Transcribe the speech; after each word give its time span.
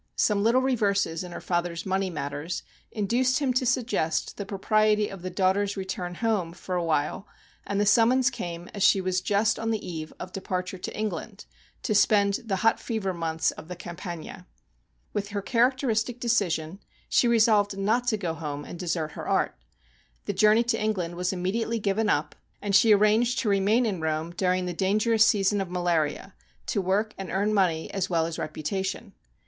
Some 0.15 0.41
little 0.41 0.61
reverses 0.63 1.23
in 1.23 1.31
her 1.31 1.39
father's 1.39 1.85
money 1.85 2.09
matters, 2.09 2.63
induced 2.91 3.37
him 3.37 3.53
to 3.53 3.67
suggest 3.67 4.37
the 4.37 4.47
propriety 4.47 5.07
of 5.09 5.21
the 5.21 5.29
daughter's 5.29 5.77
return 5.77 6.15
home, 6.15 6.53
for 6.53 6.73
awhile, 6.73 7.27
and 7.67 7.79
the 7.79 7.85
summons 7.85 8.31
came 8.31 8.67
as 8.73 8.81
she 8.81 8.99
was 8.99 9.21
just 9.21 9.59
on 9.59 9.69
the 9.69 9.87
eve 9.87 10.11
of 10.19 10.31
departure 10.31 10.79
to 10.79 10.95
Eng 10.97 11.09
land, 11.09 11.45
to 11.83 11.93
spend 11.93 12.39
the 12.45 12.55
hot 12.65 12.79
fever 12.79 13.13
months 13.13 13.51
of 13.51 13.67
the 13.67 13.75
Campagna. 13.75 14.47
With 15.13 15.27
her 15.27 15.41
characteristic 15.43 16.19
de 16.19 16.29
cision 16.29 16.79
she 17.07 17.27
resolved 17.27 17.77
not 17.77 18.07
to 18.07 18.17
go 18.17 18.33
home 18.33 18.65
and 18.65 18.79
desert 18.79 19.11
her 19.11 19.27
art. 19.27 19.55
The 20.25 20.33
journey 20.33 20.63
to 20.63 20.81
England 20.81 21.13
was 21.15 21.31
immediately 21.31 21.77
given 21.77 22.09
up, 22.09 22.33
and 22.59 22.75
she 22.75 22.91
ar 22.91 22.97
ranged 22.97 23.37
to 23.37 23.49
remain 23.49 23.85
in 23.85 24.01
Rome 24.01 24.31
during 24.31 24.65
the 24.65 24.73
dangerous 24.73 25.27
season 25.27 25.61
of 25.61 25.69
malaria, 25.69 26.33
to 26.65 26.81
work 26.81 27.13
and 27.19 27.29
earn 27.29 27.53
money 27.53 27.91
as 27.91 28.09
well 28.09 28.25
as 28.25 28.39
reputation. 28.39 29.13